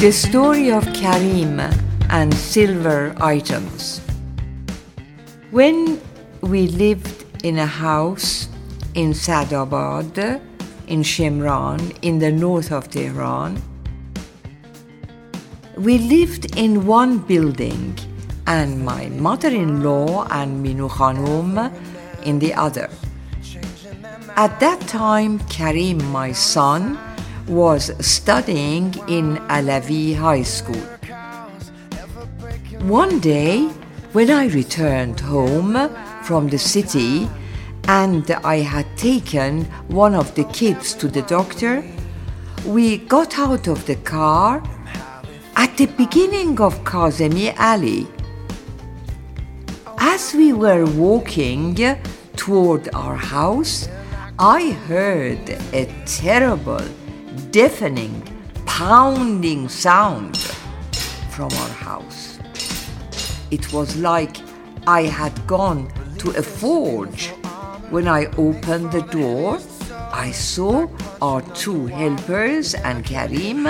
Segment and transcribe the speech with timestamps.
[0.00, 1.60] The story of Karim
[2.10, 4.00] and silver items.
[5.50, 6.00] When
[6.42, 8.48] we lived in a house
[8.94, 10.40] in Sadabad,
[10.88, 13.62] in Shimran, in the north of Tehran,
[15.76, 17.98] we lived in one building,
[18.46, 21.72] and my mother in law and Minu Khanum
[22.24, 22.90] in the other.
[24.36, 26.98] At that time, Karim, my son,
[27.48, 30.82] was studying in Alavi High School.
[32.80, 33.68] One day,
[34.12, 35.90] when I returned home
[36.22, 37.28] from the city
[37.88, 41.84] and I had taken one of the kids to the doctor,
[42.66, 44.62] we got out of the car
[45.56, 48.06] at the beginning of Kazemi Alley.
[49.98, 51.76] As we were walking
[52.36, 53.88] toward our house,
[54.38, 56.84] I heard a terrible
[57.54, 58.20] deafening,
[58.66, 60.36] pounding sound
[61.30, 62.40] from our house.
[63.52, 64.38] It was like
[64.88, 65.88] I had gone
[66.18, 67.28] to a forge.
[67.90, 69.60] When I opened the door,
[70.10, 70.88] I saw
[71.22, 73.62] our two helpers and Karim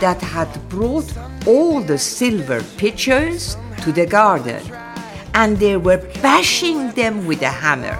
[0.00, 1.06] that had brought
[1.46, 4.62] all the silver pitchers to the garden
[5.34, 7.96] and they were bashing them with a hammer.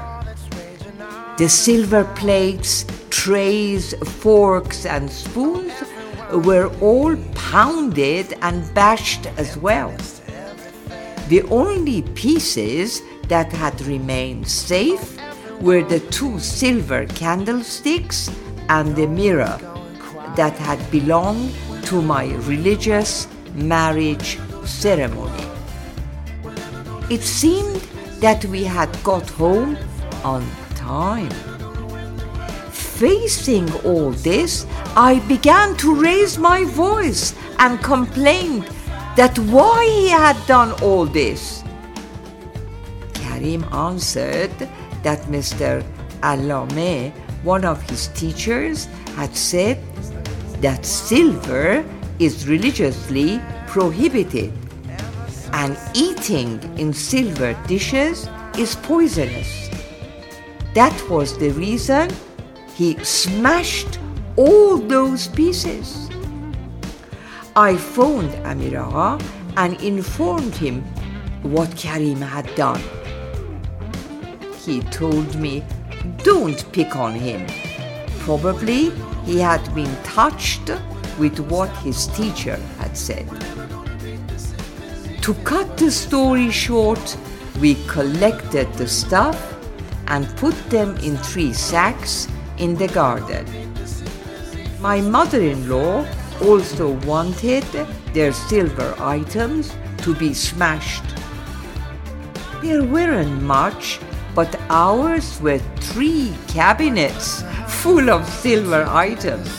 [1.39, 5.72] The silver plates trays, forks, and spoons
[6.32, 9.94] were all pounded and bashed as well.
[11.28, 15.18] The only pieces that had remained safe
[15.60, 18.30] were the two silver candlesticks
[18.70, 19.58] and the mirror
[20.34, 25.44] that had belonged to my religious marriage ceremony.
[27.10, 27.83] It seemed
[28.20, 29.77] that we had got home
[30.24, 31.52] on time
[33.03, 34.64] facing all this,
[34.95, 38.62] I began to raise my voice and complained
[39.17, 41.64] that why he had done all this.
[43.13, 44.57] Karim answered
[45.02, 45.83] that Mr.
[46.23, 47.11] Allame,
[47.42, 48.86] one of his teachers,
[49.17, 49.83] had said
[50.61, 51.84] that silver
[52.20, 54.52] is religiously prohibited
[55.52, 59.69] and eating in silver dishes is poisonous.
[60.74, 62.08] That was the reason
[62.74, 63.98] he smashed
[64.36, 66.08] all those pieces.
[67.55, 69.22] I phoned Amir Agha
[69.56, 70.83] and informed him
[71.42, 72.80] what Karim had done.
[74.64, 75.64] He told me,
[76.24, 77.46] don't pick on him.
[78.20, 78.90] Probably
[79.24, 80.70] he had been touched
[81.18, 83.28] with what his teacher had said.
[85.22, 87.16] To cut the story short,
[87.60, 89.39] we collected the stuff
[90.06, 92.28] and put them in three sacks
[92.62, 93.45] in the garden.
[94.80, 96.06] My mother in law
[96.40, 97.64] also wanted
[98.14, 101.05] their silver items to be smashed.
[102.62, 103.98] There weren't much,
[104.34, 105.58] but ours were
[105.90, 107.42] three cabinets
[107.83, 109.51] full of silver items,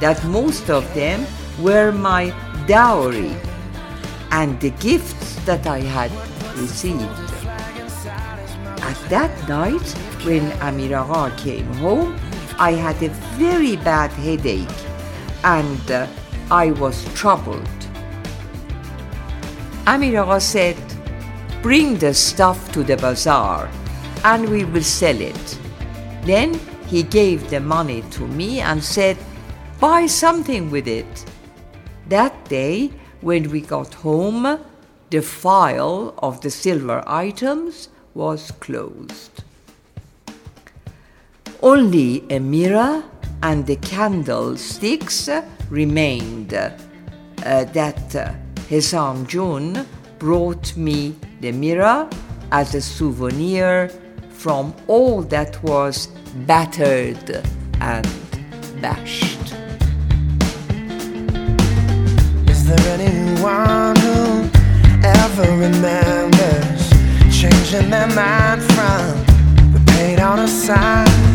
[0.00, 1.26] that most of them
[1.60, 2.32] were my
[2.66, 3.34] dowry
[4.30, 6.12] and the gifts that I had
[6.56, 7.02] received.
[8.90, 9.88] At that night,
[10.24, 12.18] when Amir Agha came home,
[12.58, 13.08] I had a
[13.38, 14.68] very bad headache
[15.44, 16.06] and uh,
[16.50, 17.68] I was troubled.
[19.86, 20.76] Amir Agha said,
[21.62, 23.70] Bring the stuff to the bazaar
[24.24, 25.58] and we will sell it.
[26.24, 29.16] Then he gave the money to me and said,
[29.78, 31.24] Buy something with it.
[32.08, 32.90] That day,
[33.20, 34.58] when we got home,
[35.10, 39.42] the file of the silver items was closed.
[41.66, 43.02] Only a mirror
[43.42, 45.28] and the candlesticks
[45.68, 46.70] remained uh,
[47.42, 48.34] that uh,
[48.70, 49.84] Hesam Jun
[50.20, 52.08] brought me the mirror
[52.52, 53.88] as a souvenir
[54.28, 56.06] from all that was
[56.46, 57.42] battered
[57.80, 58.06] and
[58.80, 59.52] bashed.
[62.48, 64.48] Is there anyone who
[65.02, 66.90] ever remembers
[67.36, 71.25] changing their mind from the paint on a sign?